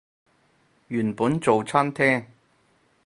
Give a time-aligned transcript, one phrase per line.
[0.87, 2.25] 原本做餐廳